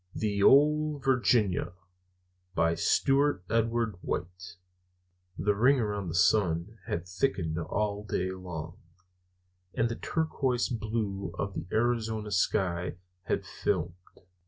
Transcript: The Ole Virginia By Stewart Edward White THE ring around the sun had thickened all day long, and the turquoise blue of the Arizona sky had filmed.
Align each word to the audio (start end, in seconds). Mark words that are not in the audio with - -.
The 0.15 0.41
Ole 0.41 0.97
Virginia 0.97 1.73
By 2.55 2.73
Stewart 2.73 3.43
Edward 3.51 3.97
White 4.01 4.55
THE 5.37 5.53
ring 5.53 5.79
around 5.79 6.07
the 6.07 6.15
sun 6.15 6.79
had 6.87 7.07
thickened 7.07 7.59
all 7.59 8.03
day 8.03 8.31
long, 8.31 8.77
and 9.75 9.89
the 9.89 9.95
turquoise 9.95 10.69
blue 10.69 11.35
of 11.37 11.53
the 11.53 11.67
Arizona 11.71 12.31
sky 12.31 12.95
had 13.25 13.45
filmed. 13.45 13.93